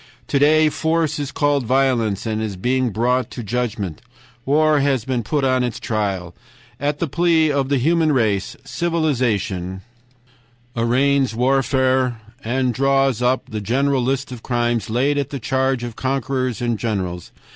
'To 0.25 0.39
day 0.39 0.67
force 0.67 1.19
is 1.19 1.31
called 1.31 1.63
violence, 1.63 2.25
and 2.25 2.41
is 2.41 2.55
being 2.55 2.89
brought 2.89 3.29
to 3.29 3.43
judgment; 3.43 4.01
war 4.47 4.79
has 4.79 5.05
been 5.05 5.21
put 5.21 5.43
on 5.43 5.63
its 5.63 5.79
trial. 5.79 6.33
At 6.79 6.97
the 6.97 7.05
plea 7.07 7.51
of 7.51 7.69
the 7.69 7.77
human 7.77 8.11
race, 8.11 8.55
civilization 8.65 9.81
arraigns 10.75 11.35
warfare, 11.35 12.19
and 12.43 12.73
draws 12.73 13.21
up 13.21 13.45
the 13.51 13.61
great 13.61 13.85
list 13.85 14.31
of 14.31 14.41
crimes 14.41 14.89
laid 14.89 15.19
at 15.19 15.29
the 15.29 15.39
charge 15.39 15.83
of 15.83 15.95
conquerors 15.95 16.63
and 16.63 16.79
generals. 16.79 17.31